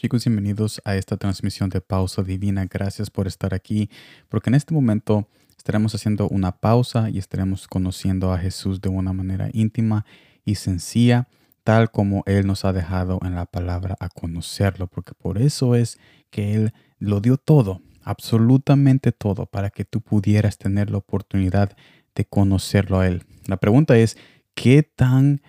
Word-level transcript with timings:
Chicos, 0.00 0.24
bienvenidos 0.24 0.80
a 0.86 0.96
esta 0.96 1.18
transmisión 1.18 1.68
de 1.68 1.82
Pausa 1.82 2.22
Divina. 2.22 2.64
Gracias 2.64 3.10
por 3.10 3.26
estar 3.26 3.52
aquí, 3.52 3.90
porque 4.30 4.48
en 4.48 4.54
este 4.54 4.72
momento 4.72 5.28
estaremos 5.58 5.94
haciendo 5.94 6.26
una 6.28 6.52
pausa 6.52 7.10
y 7.10 7.18
estaremos 7.18 7.68
conociendo 7.68 8.32
a 8.32 8.38
Jesús 8.38 8.80
de 8.80 8.88
una 8.88 9.12
manera 9.12 9.50
íntima 9.52 10.06
y 10.42 10.54
sencilla, 10.54 11.28
tal 11.64 11.90
como 11.90 12.22
Él 12.24 12.46
nos 12.46 12.64
ha 12.64 12.72
dejado 12.72 13.20
en 13.22 13.34
la 13.34 13.44
palabra 13.44 13.94
a 14.00 14.08
conocerlo, 14.08 14.86
porque 14.86 15.12
por 15.12 15.36
eso 15.36 15.74
es 15.74 15.98
que 16.30 16.54
Él 16.54 16.72
lo 16.98 17.20
dio 17.20 17.36
todo, 17.36 17.82
absolutamente 18.02 19.12
todo, 19.12 19.44
para 19.44 19.68
que 19.68 19.84
tú 19.84 20.00
pudieras 20.00 20.56
tener 20.56 20.88
la 20.88 20.96
oportunidad 20.96 21.76
de 22.14 22.24
conocerlo 22.24 23.00
a 23.00 23.06
Él. 23.06 23.24
La 23.44 23.58
pregunta 23.58 23.98
es, 23.98 24.16
¿qué 24.54 24.82
tan 24.82 25.42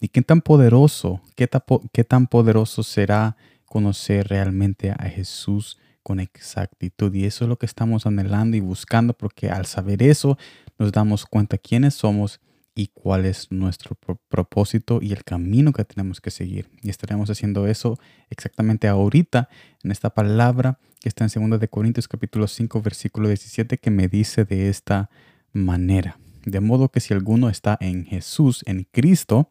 y 0.00 0.08
qué 0.08 0.22
tan 0.22 0.40
poderoso, 0.40 1.20
qué, 1.36 1.48
qué 1.92 2.04
tan 2.04 2.26
poderoso 2.26 2.82
será 2.82 3.36
conocer 3.66 4.28
realmente 4.28 4.90
a 4.90 5.08
Jesús 5.08 5.78
con 6.02 6.20
exactitud. 6.20 7.12
Y 7.14 7.24
eso 7.24 7.44
es 7.44 7.48
lo 7.48 7.58
que 7.58 7.66
estamos 7.66 8.06
anhelando 8.06 8.56
y 8.56 8.60
buscando, 8.60 9.14
porque 9.14 9.50
al 9.50 9.66
saber 9.66 10.02
eso 10.02 10.38
nos 10.78 10.92
damos 10.92 11.26
cuenta 11.26 11.58
quiénes 11.58 11.94
somos 11.94 12.40
y 12.74 12.88
cuál 12.88 13.24
es 13.24 13.52
nuestro 13.52 13.96
propósito 14.28 14.98
y 15.00 15.12
el 15.12 15.22
camino 15.22 15.72
que 15.72 15.84
tenemos 15.84 16.20
que 16.20 16.30
seguir. 16.30 16.68
Y 16.82 16.90
estaremos 16.90 17.30
haciendo 17.30 17.66
eso 17.66 17.98
exactamente 18.30 18.88
ahorita 18.88 19.48
en 19.82 19.92
esta 19.92 20.10
palabra 20.10 20.78
que 21.00 21.08
está 21.08 21.24
en 21.24 21.50
2 21.50 21.60
de 21.60 21.68
Corintios 21.68 22.08
capítulo 22.08 22.48
5 22.48 22.82
versículo 22.82 23.28
17 23.28 23.78
que 23.78 23.90
me 23.90 24.08
dice 24.08 24.44
de 24.44 24.68
esta 24.68 25.10
manera. 25.52 26.18
De 26.44 26.60
modo 26.60 26.88
que 26.88 27.00
si 27.00 27.14
alguno 27.14 27.48
está 27.48 27.76
en 27.80 28.04
Jesús, 28.04 28.62
en 28.66 28.86
Cristo, 28.90 29.50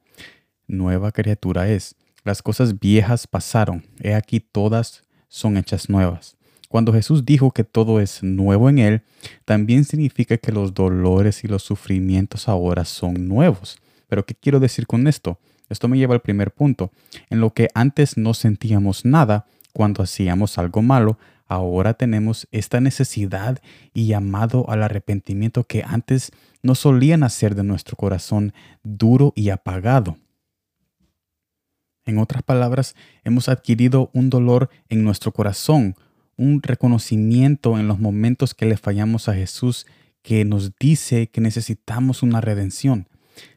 nueva 0.68 1.12
criatura 1.12 1.70
es. 1.70 1.96
Las 2.24 2.42
cosas 2.42 2.80
viejas 2.80 3.28
pasaron, 3.28 3.84
he 4.00 4.14
aquí 4.14 4.40
todas 4.40 5.04
son 5.28 5.58
hechas 5.58 5.90
nuevas. 5.90 6.38
Cuando 6.70 6.94
Jesús 6.94 7.26
dijo 7.26 7.52
que 7.52 7.64
todo 7.64 8.00
es 8.00 8.24
nuevo 8.24 8.70
en 8.70 8.80
Él, 8.80 9.02
también 9.46 9.84
significa 9.84 10.38
que 10.38 10.52
los 10.52 10.74
dolores 10.74 11.44
y 11.44 11.48
los 11.48 11.64
sufrimientos 11.64 12.48
ahora 12.48 12.86
son 12.86 13.28
nuevos. 13.28 13.78
Pero 14.08 14.26
¿qué 14.26 14.34
quiero 14.36 14.60
decir 14.60 14.88
con 14.88 15.08
esto? 15.08 15.40
Esto 15.70 15.88
me 15.88 15.98
lleva 15.98 16.14
al 16.14 16.22
primer 16.22 16.52
punto. 16.52 16.92
En 17.30 17.42
lo 17.42 17.54
que 17.54 17.70
antes 17.74 18.18
no 18.18 18.34
sentíamos 18.34 19.06
nada 19.06 19.46
cuando 19.72 20.04
hacíamos 20.04 20.58
algo 20.58 20.82
malo, 20.82 21.18
ahora 21.54 21.94
tenemos 21.94 22.48
esta 22.52 22.82
necesidad 22.82 23.62
y 23.94 24.08
llamado 24.08 24.70
al 24.70 24.84
arrepentimiento 24.84 25.64
que 25.64 25.84
antes 25.86 26.32
no 26.62 26.76
solían 26.76 27.24
hacer 27.24 27.56
de 27.56 27.64
nuestro 27.64 27.96
corazón 27.96 28.54
duro 28.84 29.34
y 29.36 29.50
apagado. 29.50 30.18
En 32.06 32.18
otras 32.18 32.44
palabras, 32.44 32.96
hemos 33.24 33.48
adquirido 33.48 34.10
un 34.14 34.30
dolor 34.30 34.70
en 34.90 35.04
nuestro 35.04 35.32
corazón, 35.32 35.96
un 36.36 36.62
reconocimiento 36.62 37.78
en 37.78 37.88
los 37.88 38.00
momentos 38.00 38.54
que 38.54 38.66
le 38.66 38.78
fallamos 38.78 39.30
a 39.30 39.36
Jesús 39.36 39.86
que 40.22 40.46
nos 40.46 40.76
dice 40.80 41.28
que 41.28 41.42
necesitamos 41.42 42.24
una 42.24 42.42
redención. 42.42 43.08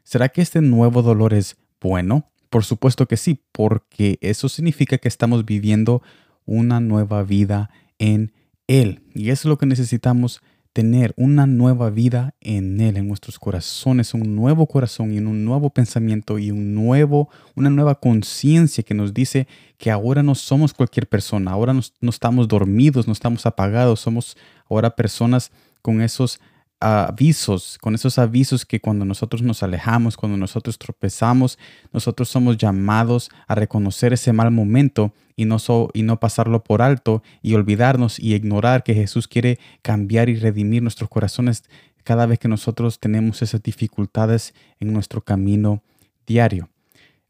¿Será 0.02 0.28
que 0.28 0.42
este 0.42 0.60
nuevo 0.60 1.02
dolor 1.02 1.32
es 1.32 1.56
bueno? 1.80 2.30
Por 2.50 2.64
supuesto 2.64 3.06
que 3.06 3.16
sí, 3.16 3.40
porque 3.52 4.18
eso 4.20 4.48
significa 4.48 4.98
que 4.98 5.08
estamos 5.08 5.44
viviendo 5.44 6.02
una 6.44 6.80
nueva 6.80 7.22
vida 7.22 7.70
en 7.98 8.32
Él. 8.66 9.02
Y 9.14 9.30
eso 9.30 9.48
es 9.48 9.50
lo 9.50 9.58
que 9.58 9.66
necesitamos 9.66 10.42
tener, 10.76 11.14
una 11.16 11.46
nueva 11.46 11.88
vida 11.88 12.34
en 12.42 12.78
Él, 12.82 12.98
en 12.98 13.08
nuestros 13.08 13.38
corazones, 13.38 14.12
un 14.12 14.36
nuevo 14.36 14.66
corazón 14.66 15.14
y 15.14 15.18
un 15.18 15.42
nuevo 15.42 15.70
pensamiento 15.70 16.38
y 16.38 16.50
un 16.50 16.74
nuevo, 16.74 17.30
una 17.54 17.70
nueva 17.70 17.94
conciencia 17.94 18.84
que 18.84 18.92
nos 18.92 19.14
dice 19.14 19.48
que 19.78 19.90
ahora 19.90 20.22
no 20.22 20.34
somos 20.34 20.74
cualquier 20.74 21.08
persona, 21.08 21.52
ahora 21.52 21.72
no 21.72 22.10
estamos 22.10 22.46
dormidos, 22.46 23.06
no 23.06 23.14
estamos 23.14 23.46
apagados, 23.46 24.00
somos 24.00 24.36
ahora 24.68 24.94
personas 24.94 25.50
con 25.80 26.02
esos 26.02 26.40
avisos, 26.80 27.78
con 27.80 27.94
esos 27.94 28.18
avisos 28.18 28.66
que 28.66 28.80
cuando 28.80 29.04
nosotros 29.04 29.42
nos 29.42 29.62
alejamos, 29.62 30.16
cuando 30.16 30.36
nosotros 30.36 30.78
tropezamos, 30.78 31.58
nosotros 31.92 32.28
somos 32.28 32.58
llamados 32.58 33.30
a 33.46 33.54
reconocer 33.54 34.12
ese 34.12 34.32
mal 34.32 34.50
momento 34.50 35.12
y 35.36 35.44
no, 35.44 35.58
y 35.94 36.02
no 36.02 36.20
pasarlo 36.20 36.62
por 36.62 36.82
alto 36.82 37.22
y 37.42 37.54
olvidarnos 37.54 38.18
y 38.18 38.34
ignorar 38.34 38.82
que 38.82 38.94
Jesús 38.94 39.28
quiere 39.28 39.58
cambiar 39.82 40.28
y 40.28 40.36
redimir 40.36 40.82
nuestros 40.82 41.08
corazones 41.08 41.64
cada 42.04 42.26
vez 42.26 42.38
que 42.38 42.48
nosotros 42.48 43.00
tenemos 43.00 43.42
esas 43.42 43.62
dificultades 43.62 44.54
en 44.78 44.92
nuestro 44.92 45.22
camino 45.22 45.82
diario. 46.26 46.68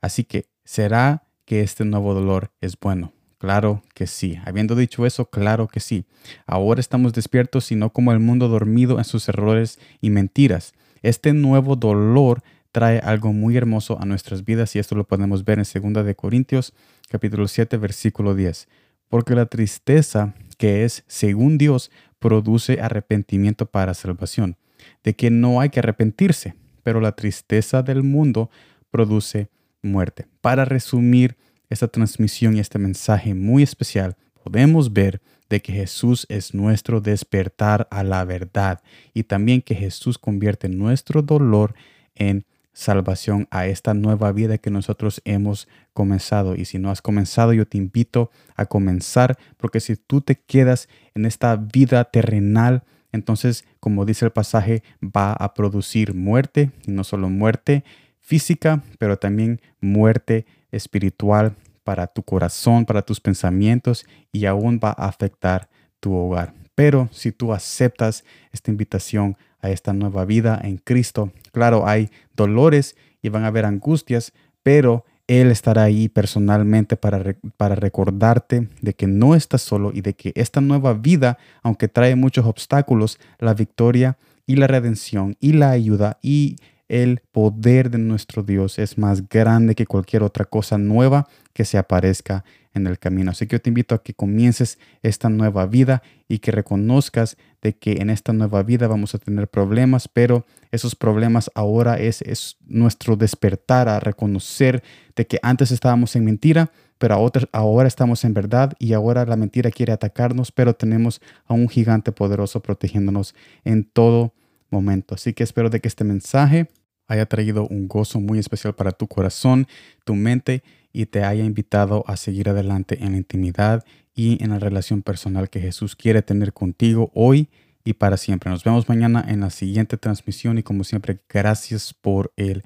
Así 0.01 0.25
que, 0.25 0.47
¿será 0.65 1.25
que 1.45 1.63
este 1.63 1.85
nuevo 1.85 2.15
dolor 2.15 2.53
es 2.61 2.79
bueno? 2.79 3.16
Claro 3.47 3.81
que 3.95 4.09
sí. 4.09 4.41
Habiendo 4.45 4.75
dicho 4.75 5.07
eso, 5.07 5.27
claro 5.27 5.69
que 5.69 5.79
sí. 5.79 6.05
Ahora 6.49 6.81
estamos 6.81 7.13
despiertos 7.13 7.71
y 7.71 7.77
no 7.77 7.91
como 7.91 8.11
el 8.11 8.19
mundo 8.19 8.49
dormido 8.49 8.99
en 8.99 9.05
sus 9.05 9.29
errores 9.29 9.79
y 10.01 10.11
mentiras. 10.11 10.75
Este 11.01 11.33
nuevo 11.33 11.77
dolor 11.77 12.43
trae 12.73 12.99
algo 12.99 13.33
muy 13.33 13.57
hermoso 13.57 14.01
a 14.01 14.05
nuestras 14.05 14.45
vidas 14.45 14.75
y 14.75 14.81
esto 14.81 14.97
lo 14.97 15.05
podemos 15.05 15.45
ver 15.45 15.61
en 15.61 15.93
2 15.95 16.05
de 16.05 16.17
Corintios 16.17 16.73
capítulo 17.09 17.47
7 17.47 17.77
versículo 17.77 18.35
10. 18.35 18.67
Porque 19.09 19.37
la 19.37 19.47
tristeza 19.47 20.35
que 20.59 20.83
es 20.83 21.05
según 21.07 21.57
Dios 21.57 21.93
produce 22.19 22.81
arrepentimiento 22.81 23.67
para 23.67 23.95
salvación, 23.95 24.57
de 25.05 25.15
que 25.15 25.31
no 25.31 25.61
hay 25.61 25.69
que 25.69 25.79
arrepentirse, 25.79 26.57
pero 26.83 27.01
la 27.01 27.13
tristeza 27.13 27.85
del 27.85 28.03
mundo 28.03 28.51
produce 28.91 29.51
muerte. 29.83 30.27
Para 30.41 30.65
resumir, 30.65 31.37
esta 31.69 31.89
transmisión 31.89 32.57
y 32.57 32.61
este 32.61 32.79
mensaje 32.79 33.35
muy 33.35 33.63
especial, 33.63 34.17
podemos 34.43 34.93
ver 34.93 35.21
de 35.49 35.61
que 35.61 35.73
Jesús 35.73 36.27
es 36.29 36.55
nuestro 36.55 37.01
despertar 37.01 37.87
a 37.91 38.03
la 38.03 38.25
verdad 38.25 38.81
y 39.15 39.25
también 39.25 39.63
que 39.63 39.75
Jesús 39.75 40.19
convierte 40.19 40.69
nuestro 40.69 41.23
dolor 41.23 41.75
en 42.15 42.45
salvación 42.73 43.49
a 43.51 43.67
esta 43.67 43.95
nueva 43.95 44.33
vida 44.33 44.59
que 44.59 44.71
nosotros 44.71 45.23
hemos 45.25 45.67
comenzado. 45.95 46.55
Y 46.57 46.67
si 46.67 46.79
no 46.79 46.91
has 46.91 47.01
comenzado, 47.01 47.55
yo 47.55 47.67
te 47.67 47.79
invito 47.79 48.31
a 48.55 48.67
comenzar, 48.67 49.39
porque 49.57 49.81
si 49.81 49.97
tú 49.97 50.21
te 50.21 50.37
quedas 50.37 50.89
en 51.15 51.25
esta 51.25 51.57
vida 51.57 52.05
terrenal, 52.05 52.85
entonces, 53.13 53.65
como 53.81 54.05
dice 54.05 54.27
el 54.27 54.31
pasaje, 54.31 54.83
va 55.03 55.33
a 55.33 55.55
producir 55.55 56.13
muerte, 56.13 56.71
y 56.87 56.91
no 56.91 57.03
solo 57.03 57.31
muerte 57.31 57.83
física, 58.21 58.83
pero 58.99 59.17
también 59.17 59.63
muerte 59.81 60.45
espiritual 60.77 61.57
para 61.85 62.07
tu 62.07 62.23
corazón, 62.23 62.85
para 62.85 63.03
tus 63.03 63.21
pensamientos 63.21 64.07
y 64.33 64.47
aún 64.47 64.81
va 64.83 64.91
a 64.91 65.07
afectar 65.07 65.69
tu 66.01 66.15
hogar. 66.15 66.53
Pero 66.75 67.09
si 67.11 67.33
tú 67.33 67.53
aceptas 67.53 68.25
esta 68.53 68.71
invitación 68.71 69.37
a 69.61 69.71
esta 69.71 69.93
nueva 69.93 70.25
vida 70.25 70.61
en 70.63 70.79
Cristo, 70.79 71.33
claro, 71.53 71.87
hay 71.87 72.11
dolores 72.35 72.97
y 73.23 73.29
van 73.29 73.45
a 73.45 73.49
haber 73.49 73.65
angustias, 73.65 74.33
pero 74.63 75.05
Él 75.27 75.51
estará 75.51 75.85
ahí 75.85 76.09
personalmente 76.09 76.97
para, 76.97 77.37
para 77.57 77.77
recordarte 77.77 78.69
de 78.83 78.95
que 78.95 79.07
no 79.07 79.35
estás 79.35 79.63
solo 79.63 79.91
y 79.95 80.01
de 80.01 80.15
que 80.15 80.33
esta 80.35 80.61
nueva 80.61 80.93
vida, 80.93 81.39
aunque 81.63 81.89
trae 81.89 82.15
muchos 82.15 82.47
obstáculos, 82.47 83.19
la 83.39 83.55
victoria 83.55 84.19
y 84.47 84.57
la 84.57 84.67
redención 84.67 85.37
y 85.41 85.53
la 85.53 85.71
ayuda 85.71 86.19
y 86.21 86.57
el 86.89 87.21
poder 87.33 87.91
de 87.91 87.99
nuestro 87.99 88.43
Dios 88.43 88.79
es 88.79 88.99
más 88.99 89.29
grande 89.29 89.75
que 89.75 89.87
cualquier 89.87 90.23
otra 90.23 90.45
cosa 90.45 90.79
nueva 90.79 91.27
que 91.53 91.65
se 91.65 91.79
aparezca 91.79 92.45
en 92.75 92.87
el 92.87 92.99
camino. 92.99 93.31
Así 93.31 93.47
que 93.47 93.57
yo 93.57 93.63
te 93.63 93.71
invito 93.71 93.95
a 93.95 94.03
que 94.03 94.15
comiences 94.15 94.79
esta 95.03 95.29
nueva 95.29 95.67
vida 95.67 96.03
y 96.29 96.39
que 96.39 96.51
reconozcas 96.51 97.37
de 97.63 97.77
que 97.77 97.93
en 98.03 98.11
esta 98.11 98.33
nueva 98.33 98.63
vida 98.63 98.87
vamos 98.87 99.15
a 99.15 99.19
tener 99.19 99.49
problemas, 99.49 100.09
pero 100.09 100.47
esos 100.71 100.95
problemas 100.95 101.51
ahora 101.55 101.99
es, 101.99 102.23
es 102.23 102.59
nuestro 102.67 103.17
despertar 103.17 103.89
a 103.89 103.99
reconocer 103.99 104.83
de 105.17 105.27
que 105.27 105.39
antes 105.43 105.71
estábamos 105.71 106.15
en 106.17 106.25
mentira, 106.25 106.71
pero 106.99 107.31
ahora, 107.53 107.89
estamos 107.89 108.25
en 108.25 108.33
verdad 108.33 108.73
y 108.79 108.95
ahora 108.95 109.27
la 109.27 109.37
mentira 109.37 109.71
quiere 109.71 109.93
atacarnos, 109.93 110.51
pero 110.51 110.75
tenemos 110.75 111.21
a 111.47 111.55
un 111.55 111.69
gigante 111.69 112.13
poderoso 112.13 112.61
protegiéndonos 112.61 113.35
en 113.65 113.85
todo 113.85 114.33
momento. 114.77 115.15
Así 115.15 115.33
que 115.33 115.43
espero 115.43 115.71
de 115.71 115.81
que 115.81 115.89
este 115.89 116.05
mensaje 116.05 116.69
haya 117.09 117.27
traído 117.27 117.67
un 117.69 117.89
gozo 117.89 118.21
muy 118.21 118.39
especial 118.39 118.75
para 118.75 118.93
tu 118.93 119.07
corazón, 119.07 119.67
tu 120.05 120.15
mente 120.15 120.63
y 120.93 121.07
te 121.07 121.25
haya 121.25 121.45
invitado 121.45 122.05
a 122.07 122.17
seguir 122.17 122.49
adelante 122.49 123.03
en 123.03 123.13
la 123.13 123.19
intimidad 123.19 123.85
y 124.15 124.43
en 124.43 124.51
la 124.51 124.59
relación 124.59 125.03
personal 125.03 125.51
que 125.51 125.61
Jesús 125.61 125.95
quiere 125.95 126.23
tener 126.23 126.53
contigo 126.53 127.11
hoy 127.15 127.49
y 127.85 127.93
para 127.93 128.17
siempre. 128.17 128.51
Nos 128.51 128.65
vemos 128.65 128.89
mañana 128.89 129.25
en 129.29 129.41
la 129.41 129.51
siguiente 129.51 129.97
transmisión 129.97 130.59
y 130.59 130.63
como 130.63 130.85
siempre, 130.85 131.19
gracias 131.29 131.95
por 131.95 132.33
el 132.37 132.65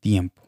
tiempo. 0.00 0.41